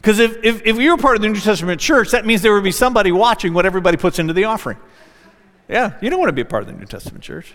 [0.00, 2.64] Because if, if, if you're part of the New Testament church, that means there would
[2.64, 4.78] be somebody watching what everybody puts into the offering.
[5.68, 7.54] Yeah, you don't want to be a part of the New Testament church.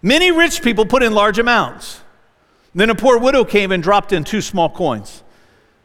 [0.00, 2.00] Many rich people put in large amounts.
[2.74, 5.22] Then a poor widow came and dropped in two small coins.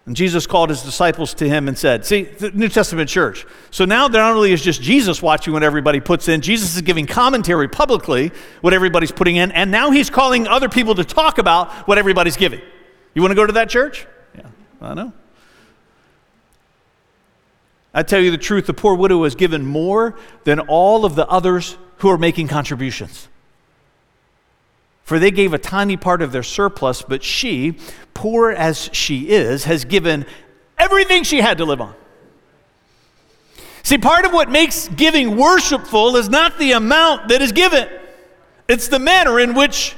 [0.05, 3.45] And Jesus called his disciples to him and said, See, the New Testament church.
[3.71, 6.81] So now there not only is just Jesus watching what everybody puts in, Jesus is
[6.81, 11.37] giving commentary publicly what everybody's putting in, and now he's calling other people to talk
[11.37, 12.61] about what everybody's giving.
[13.13, 14.05] You want to go to that church?
[14.35, 14.47] Yeah,
[14.81, 15.13] I know.
[17.93, 21.27] I tell you the truth, the poor widow has given more than all of the
[21.27, 23.29] others who are making contributions.
[25.03, 27.77] For they gave a tiny part of their surplus, but she,
[28.13, 30.25] poor as she is, has given
[30.77, 31.93] everything she had to live on.
[33.83, 37.89] See, part of what makes giving worshipful is not the amount that is given,
[38.69, 39.95] it's the manner in which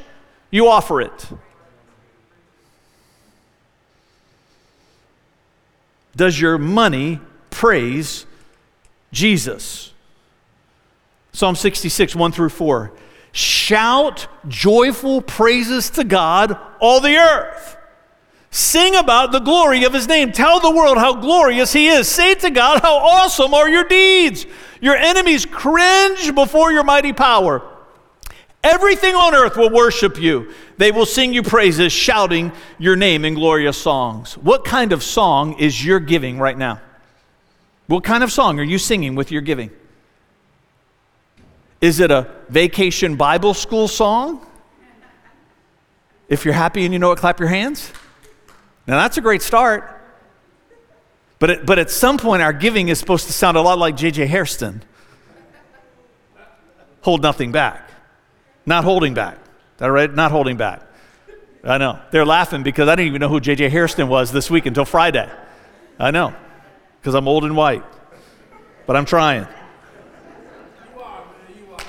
[0.49, 1.29] you offer it.
[6.15, 7.19] Does your money
[7.51, 8.25] praise
[9.11, 9.93] Jesus?
[11.33, 12.91] Psalm 66, 1 through 4.
[13.35, 17.75] Shout joyful praises to God, all the earth.
[18.49, 20.31] Sing about the glory of his name.
[20.31, 22.07] Tell the world how glorious he is.
[22.07, 24.45] Say to God, How awesome are your deeds!
[24.79, 27.61] Your enemies cringe before your mighty power.
[28.63, 30.53] Everything on earth will worship you.
[30.77, 34.37] They will sing you praises, shouting your name in glorious songs.
[34.37, 36.79] What kind of song is your giving right now?
[37.87, 39.71] What kind of song are you singing with your giving?
[41.81, 44.45] Is it a vacation Bible school song?
[46.27, 47.91] If you're happy and you know it, clap your hands.
[48.87, 49.91] Now that's a great start.
[51.37, 53.97] But, it, but at some point, our giving is supposed to sound a lot like
[53.97, 54.25] J.J.
[54.25, 54.83] Hairston.
[57.01, 57.89] Hold nothing back.
[58.65, 59.37] Not holding back.
[59.81, 60.11] All right?
[60.11, 60.81] Not holding back.
[61.63, 61.99] I know.
[62.11, 63.69] They're laughing because I didn't even know who J.J.
[63.69, 65.29] Hairston was this week until Friday.
[65.99, 66.33] I know.
[66.99, 67.83] Because I'm old and white.
[68.87, 69.47] But I'm trying.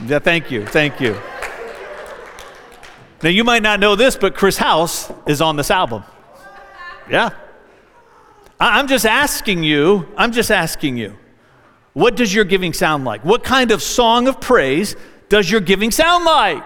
[0.05, 0.67] Yeah, thank you.
[0.67, 1.17] Thank you.
[3.23, 6.05] Now, you might not know this, but Chris House is on this album.
[7.11, 7.31] Yeah.
[8.61, 11.17] I'm just asking you, I'm just asking you,
[11.93, 13.25] what does your giving sound like?
[13.25, 14.97] What kind of song of praise
[15.29, 16.63] does your giving sound like?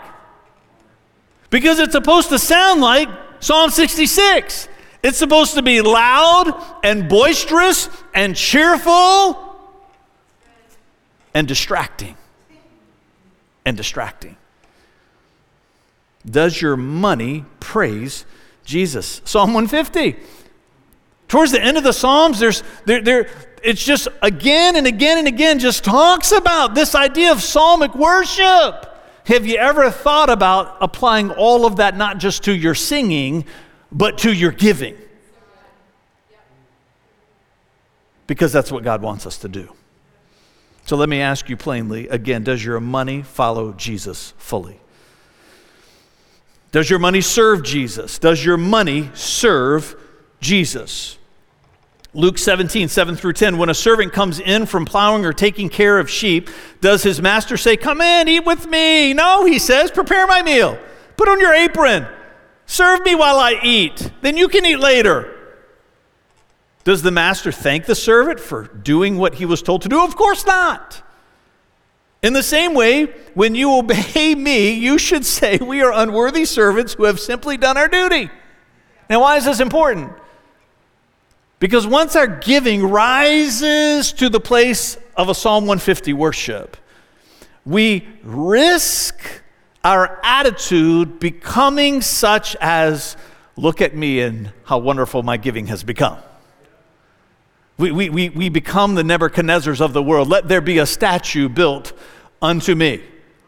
[1.50, 4.68] Because it's supposed to sound like Psalm 66.
[5.02, 9.56] It's supposed to be loud and boisterous and cheerful
[11.32, 12.16] and distracting.
[13.64, 14.36] And distracting.
[16.24, 18.24] Does your money praise
[18.70, 19.20] Jesus.
[19.24, 20.16] Psalm 150.
[21.26, 23.28] Towards the end of the Psalms, there's there, there
[23.62, 28.86] it's just again and again and again just talks about this idea of psalmic worship.
[29.26, 33.44] Have you ever thought about applying all of that not just to your singing,
[33.90, 34.96] but to your giving?
[38.28, 39.74] Because that's what God wants us to do.
[40.90, 44.81] So let me ask you plainly again does your money follow Jesus fully?
[46.72, 48.18] Does your money serve Jesus?
[48.18, 49.94] Does your money serve
[50.40, 51.16] Jesus?
[52.12, 53.57] Luke 17, 7 through 10.
[53.57, 56.50] When a servant comes in from plowing or taking care of sheep,
[56.81, 59.12] does his master say, Come in, eat with me?
[59.12, 60.76] No, he says, Prepare my meal.
[61.16, 62.05] Put on your apron.
[62.66, 64.11] Serve me while I eat.
[64.22, 65.39] Then you can eat later.
[66.84, 70.02] Does the master thank the servant for doing what he was told to do?
[70.02, 71.02] Of course not.
[72.22, 76.94] In the same way, when you obey me, you should say, We are unworthy servants
[76.94, 78.30] who have simply done our duty.
[79.08, 80.12] Now, why is this important?
[81.58, 86.76] Because once our giving rises to the place of a Psalm 150 worship,
[87.66, 89.20] we risk
[89.84, 93.16] our attitude becoming such as,
[93.56, 96.18] Look at me and how wonderful my giving has become.
[97.80, 100.28] We, we, we, we become the Nebuchadnezzars of the world.
[100.28, 101.92] Let there be a statue built
[102.42, 103.02] unto me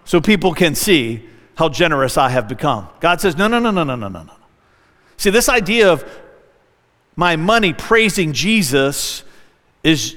[0.05, 2.89] so people can see how generous I have become.
[3.01, 4.33] God says, no, no, no, no, no, no, no, no.
[5.19, 6.05] See, this idea of
[7.15, 9.23] my money praising Jesus
[9.85, 10.17] is,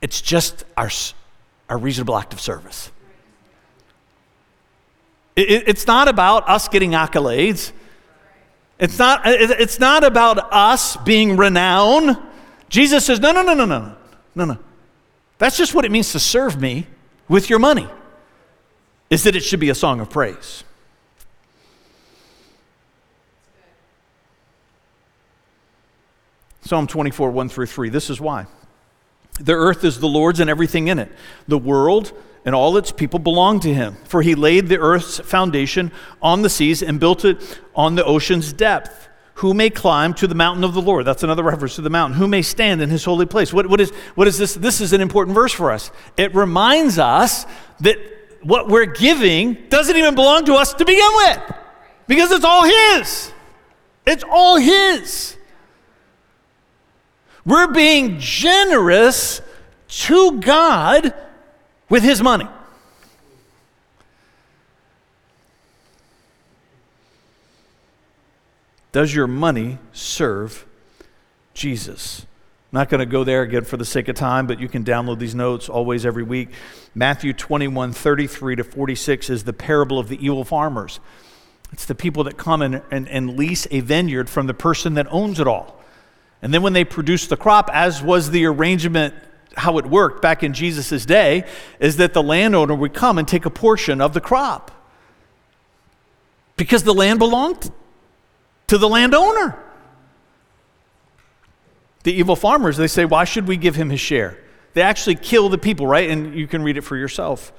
[0.00, 0.90] it's just our,
[1.68, 2.90] our reasonable act of service.
[5.36, 7.72] It, it's not about us getting accolades.
[8.78, 12.16] It's not, it's not about us being renowned.
[12.68, 13.96] Jesus says, no, no, no, no, no,
[14.34, 14.58] no, no.
[15.38, 16.86] That's just what it means to serve me
[17.28, 17.88] with your money,
[19.10, 20.64] is that it should be a song of praise.
[26.62, 27.90] Psalm 24, 1 through 3.
[27.90, 28.46] This is why.
[29.38, 31.12] The earth is the Lord's and everything in it.
[31.46, 32.12] The world
[32.44, 33.96] and all its people belong to him.
[34.04, 38.52] For he laid the earth's foundation on the seas and built it on the ocean's
[38.52, 39.05] depth.
[39.36, 41.04] Who may climb to the mountain of the Lord?
[41.04, 42.18] That's another reference to the mountain.
[42.18, 43.52] Who may stand in his holy place?
[43.52, 44.54] What, what, is, what is this?
[44.54, 45.90] This is an important verse for us.
[46.16, 47.44] It reminds us
[47.80, 47.98] that
[48.42, 51.54] what we're giving doesn't even belong to us to begin with
[52.06, 53.32] because it's all his.
[54.06, 55.36] It's all his.
[57.44, 59.42] We're being generous
[59.88, 61.12] to God
[61.90, 62.48] with his money.
[68.96, 70.64] Does your money serve
[71.52, 72.24] Jesus?
[72.72, 75.18] not going to go there again for the sake of time, but you can download
[75.18, 76.48] these notes always every week.
[76.94, 80.98] Matthew 21, 33 to 46 is the parable of the evil farmers.
[81.74, 85.06] It's the people that come and, and, and lease a vineyard from the person that
[85.10, 85.78] owns it all.
[86.40, 89.12] And then when they produce the crop, as was the arrangement,
[89.58, 91.44] how it worked back in Jesus' day,
[91.80, 94.70] is that the landowner would come and take a portion of the crop.
[96.56, 97.70] Because the land belonged
[98.68, 99.58] to the landowner.
[102.02, 104.38] The evil farmers, they say, why should we give him his share?
[104.74, 106.08] They actually kill the people, right?
[106.08, 107.52] And you can read it for yourself.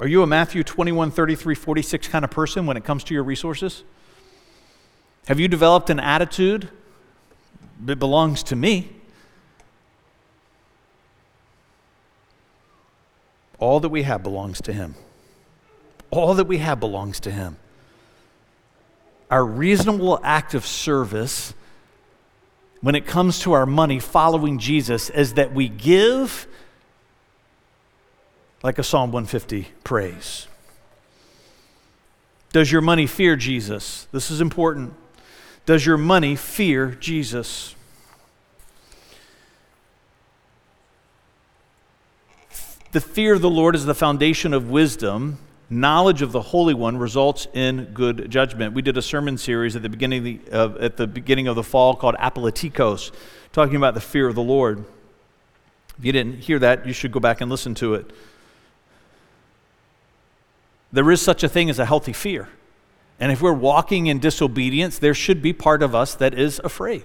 [0.00, 3.22] Are you a Matthew 21, 33, 46 kind of person when it comes to your
[3.22, 3.84] resources?
[5.26, 6.70] Have you developed an attitude
[7.84, 8.90] that belongs to me?
[13.58, 14.94] All that we have belongs to Him.
[16.10, 17.56] All that we have belongs to Him.
[19.30, 21.52] Our reasonable act of service
[22.80, 26.46] when it comes to our money following Jesus is that we give
[28.62, 30.46] like a Psalm 150 praise.
[32.52, 34.06] Does your money fear Jesus?
[34.10, 34.94] This is important.
[35.66, 37.74] Does your money fear Jesus?
[42.92, 45.38] The fear of the Lord is the foundation of wisdom.
[45.70, 48.72] Knowledge of the Holy One results in good judgment.
[48.72, 51.62] We did a sermon series at the beginning of the, at the beginning of the
[51.62, 53.12] fall called Apologetikos,
[53.52, 54.84] talking about the fear of the Lord.
[55.98, 58.10] If you didn't hear that, you should go back and listen to it.
[60.90, 62.48] There is such a thing as a healthy fear.
[63.20, 67.04] And if we're walking in disobedience, there should be part of us that is afraid.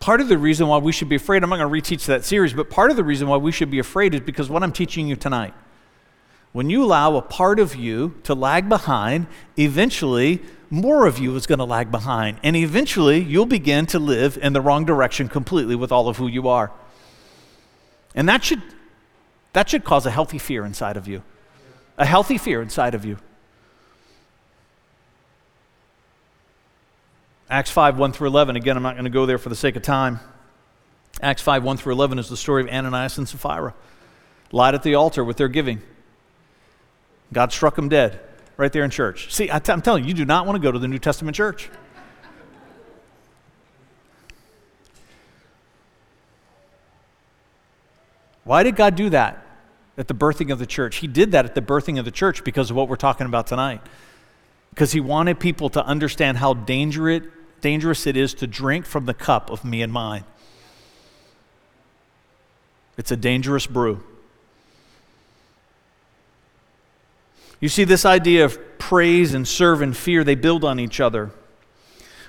[0.00, 2.24] Part of the reason why we should be afraid, I'm not going to reteach that
[2.24, 4.72] series, but part of the reason why we should be afraid is because what I'm
[4.72, 5.54] teaching you tonight.
[6.52, 9.26] When you allow a part of you to lag behind,
[9.58, 10.40] eventually
[10.70, 12.38] more of you is going to lag behind.
[12.42, 16.26] And eventually you'll begin to live in the wrong direction completely with all of who
[16.26, 16.70] you are.
[18.14, 18.62] And that should,
[19.52, 21.22] that should cause a healthy fear inside of you.
[21.96, 23.18] A healthy fear inside of you.
[27.50, 28.56] Acts 5, 1 through 11.
[28.56, 30.20] Again, I'm not going to go there for the sake of time.
[31.22, 33.74] Acts 5, 1 through 11 is the story of Ananias and Sapphira.
[34.52, 35.80] Lied at the altar with their giving.
[37.32, 38.20] God struck them dead
[38.56, 39.32] right there in church.
[39.32, 40.98] See, i t- I'm telling you, you do not want to go to the New
[40.98, 41.70] Testament church.
[48.44, 49.44] Why did God do that
[49.98, 50.96] at the birthing of the church?
[50.96, 53.46] He did that at the birthing of the church because of what we're talking about
[53.46, 53.82] tonight.
[54.70, 57.24] Because He wanted people to understand how dangerous,
[57.60, 60.24] dangerous it is to drink from the cup of me and mine.
[62.96, 64.02] It's a dangerous brew.
[67.60, 71.30] You see, this idea of praise and serve and fear, they build on each other.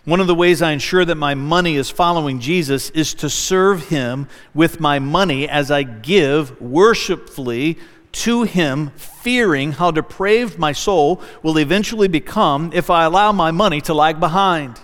[0.05, 3.89] One of the ways I ensure that my money is following Jesus is to serve
[3.89, 7.77] him with my money as I give worshipfully
[8.11, 13.82] to him, fearing how depraved my soul will eventually become if I allow my money
[13.82, 14.80] to lag behind.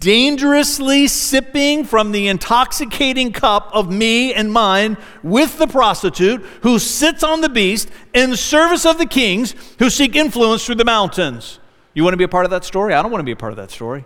[0.00, 7.22] Dangerously sipping from the intoxicating cup of me and mine with the prostitute who sits
[7.22, 11.60] on the beast in service of the kings who seek influence through the mountains.
[11.94, 12.92] You want to be a part of that story?
[12.92, 14.04] I don't want to be a part of that story.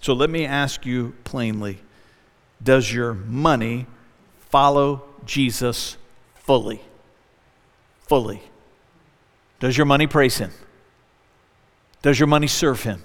[0.00, 1.78] So let me ask you plainly
[2.60, 3.86] Does your money
[4.38, 5.96] follow Jesus
[6.34, 6.80] fully?
[8.00, 8.42] Fully.
[9.60, 10.50] Does your money praise Him?
[12.02, 13.02] Does your money serve Him?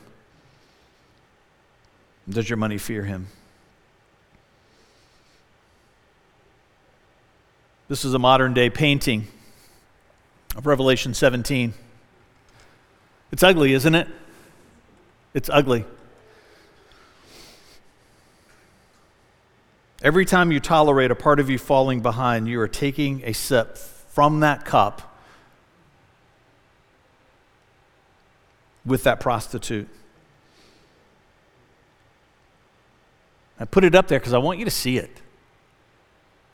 [2.30, 3.28] Does your money fear Him?
[7.88, 9.28] This is a modern day painting
[10.56, 11.74] of Revelation 17.
[13.32, 14.08] It's ugly, isn't it?
[15.34, 15.86] It's ugly.
[20.02, 23.78] Every time you tolerate a part of you falling behind, you are taking a sip
[23.78, 25.15] from that cup
[28.86, 29.88] with that prostitute.
[33.60, 35.22] I put it up there because I want you to see it.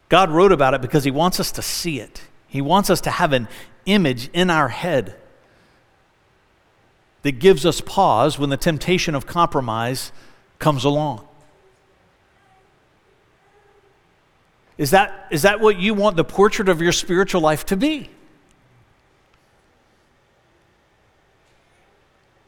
[0.09, 2.21] God wrote about it because He wants us to see it.
[2.47, 3.47] He wants us to have an
[3.85, 5.15] image in our head
[7.23, 10.11] that gives us pause when the temptation of compromise
[10.59, 11.27] comes along.
[14.77, 18.09] Is that, is that what you want the portrait of your spiritual life to be?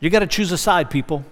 [0.03, 1.23] You got to choose a side, people.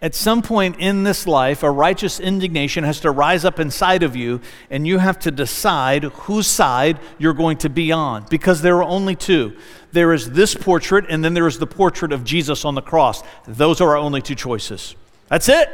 [0.00, 4.14] At some point in this life, a righteous indignation has to rise up inside of
[4.14, 8.24] you, and you have to decide whose side you're going to be on.
[8.30, 9.56] Because there are only two
[9.90, 13.24] there is this portrait, and then there is the portrait of Jesus on the cross.
[13.48, 14.94] Those are our only two choices.
[15.26, 15.68] That's it.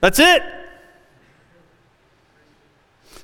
[0.00, 0.42] That's it.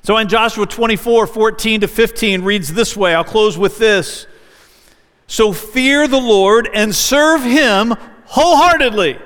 [0.03, 3.15] So in Joshua 24 14 to 15 reads this way.
[3.15, 4.27] I'll close with this.
[5.27, 7.95] So fear the Lord and serve him
[8.25, 9.19] wholeheartedly.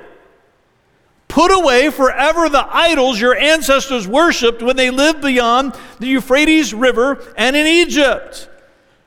[1.28, 7.22] Put away forever the idols your ancestors worshiped when they lived beyond the Euphrates River
[7.36, 8.48] and in Egypt.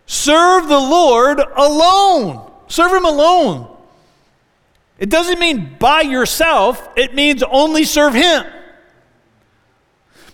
[0.06, 2.52] Serve the Lord alone.
[2.68, 3.68] Serve him alone.
[5.00, 8.46] It doesn't mean by yourself, it means only serve him.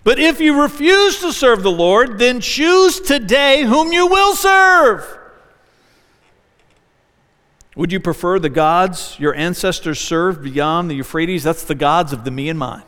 [0.03, 5.05] But if you refuse to serve the Lord, then choose today whom you will serve.
[7.78, 11.43] Would you prefer the gods your ancestors served beyond the Euphrates?
[11.43, 12.82] That's the gods of the me and mine.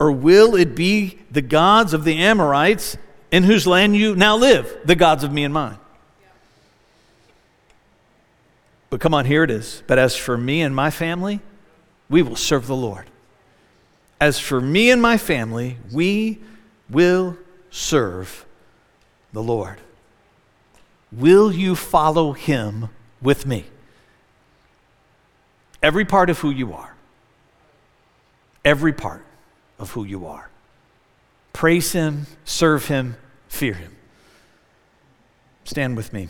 [0.00, 2.96] Or will it be the gods of the Amorites
[3.30, 5.78] in whose land you now live, the gods of me and mine?
[8.90, 9.84] But come on, here it is.
[9.86, 11.40] But as for me and my family,
[12.10, 13.06] we will serve the Lord.
[14.20, 16.40] As for me and my family, we
[16.90, 17.36] will
[17.70, 18.44] serve
[19.32, 19.78] the Lord.
[21.12, 22.88] Will you follow him
[23.26, 23.64] with me?
[25.82, 26.94] Every part of who you are.
[28.64, 29.26] Every part
[29.80, 30.48] of who you are.
[31.52, 33.16] Praise him, serve him,
[33.48, 33.96] fear him.
[35.64, 36.28] Stand with me.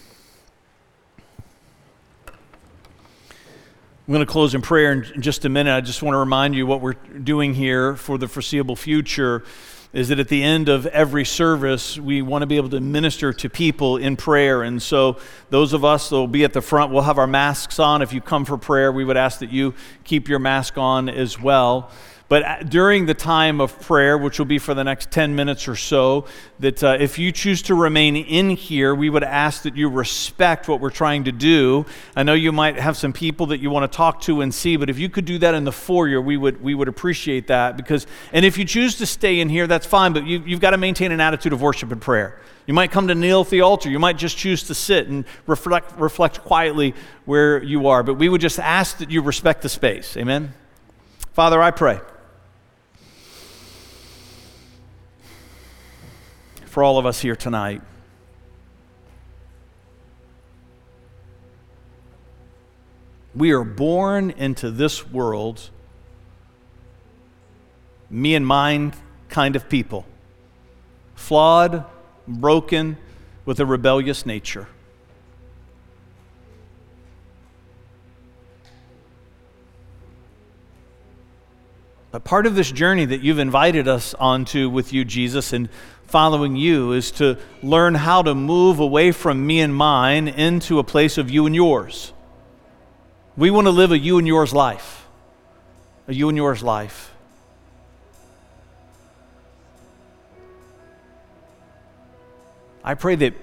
[4.08, 5.76] I'm going to close in prayer in just a minute.
[5.76, 9.44] I just want to remind you what we're doing here for the foreseeable future
[9.96, 13.32] is that at the end of every service, we want to be able to minister
[13.32, 14.62] to people in prayer.
[14.62, 15.16] And so,
[15.48, 18.02] those of us that will be at the front, we'll have our masks on.
[18.02, 19.72] If you come for prayer, we would ask that you
[20.04, 21.90] keep your mask on as well.
[22.28, 25.76] But during the time of prayer, which will be for the next 10 minutes or
[25.76, 26.26] so,
[26.58, 30.66] that uh, if you choose to remain in here, we would ask that you respect
[30.66, 31.86] what we're trying to do.
[32.16, 34.76] I know you might have some people that you want to talk to and see,
[34.76, 37.76] but if you could do that in the foyer, we would, we would appreciate that.
[37.76, 40.70] Because, and if you choose to stay in here, that's fine, but you, you've got
[40.70, 42.40] to maintain an attitude of worship and prayer.
[42.66, 43.88] You might come to kneel at the altar.
[43.88, 48.02] You might just choose to sit and reflect, reflect quietly where you are.
[48.02, 50.16] But we would just ask that you respect the space.
[50.16, 50.52] Amen?
[51.32, 52.00] Father, I pray.
[56.76, 57.80] For all of us here tonight.
[63.34, 65.70] We are born into this world,
[68.10, 68.92] me and mine
[69.30, 70.04] kind of people,
[71.14, 71.86] flawed,
[72.28, 72.98] broken,
[73.46, 74.68] with a rebellious nature.
[82.10, 85.70] But part of this journey that you've invited us onto with you, Jesus, and
[86.06, 90.84] following you is to learn how to move away from me and mine into a
[90.84, 92.12] place of you and yours.
[93.36, 95.06] We want to live a you and yours life.
[96.08, 97.12] A you and yours life.
[102.84, 103.34] I pray that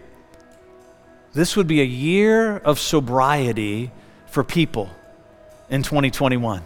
[1.34, 3.92] this would be a year of sobriety
[4.28, 4.90] for people
[5.70, 6.64] in 2021.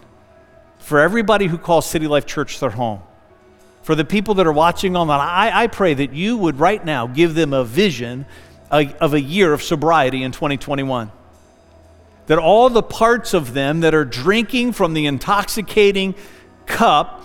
[0.78, 3.02] For everybody who calls City Life Church their home
[3.88, 7.08] for the people that are watching online, I, I pray that you would right now
[7.08, 8.26] give them a vision
[8.70, 11.10] of a year of sobriety in 2021.
[12.26, 16.16] That all the parts of them that are drinking from the intoxicating
[16.66, 17.24] cup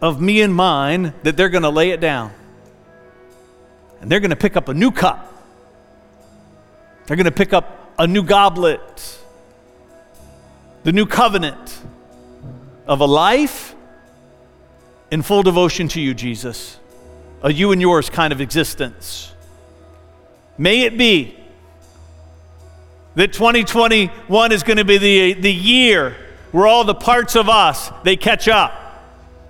[0.00, 2.30] of me and mine, that they're going to lay it down.
[4.00, 5.34] And they're going to pick up a new cup.
[7.06, 9.18] They're going to pick up a new goblet.
[10.84, 11.82] The new covenant
[12.86, 13.75] of a life
[15.10, 16.78] in full devotion to you, Jesus,
[17.42, 19.32] a you and yours kind of existence.
[20.58, 21.36] May it be
[23.14, 26.16] that 2021 is going to be the, the year
[26.52, 28.72] where all the parts of us they catch up.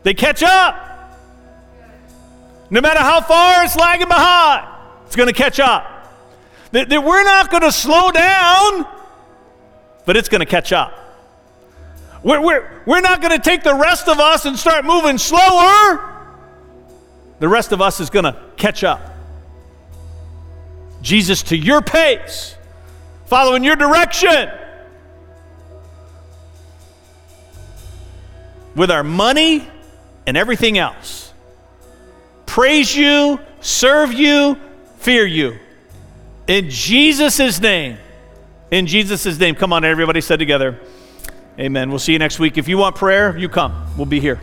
[0.02, 0.82] They catch up.
[2.70, 4.66] No matter how far it's lagging behind,
[5.06, 5.92] it's going to catch up.
[6.72, 8.86] That, that we're not going to slow down,
[10.04, 11.05] but it's going to catch up.
[12.22, 16.12] We're, we're, we're not going to take the rest of us and start moving slower.
[17.38, 19.00] The rest of us is going to catch up.
[21.02, 22.56] Jesus, to your pace,
[23.26, 24.50] following your direction.
[28.74, 29.66] With our money
[30.26, 31.32] and everything else.
[32.44, 34.58] Praise you, serve you,
[34.98, 35.58] fear you.
[36.46, 37.98] In Jesus' name.
[38.70, 39.54] In Jesus' name.
[39.54, 40.80] Come on, everybody said together.
[41.58, 41.88] Amen.
[41.88, 42.58] We'll see you next week.
[42.58, 43.86] If you want prayer, you come.
[43.96, 44.40] We'll be here.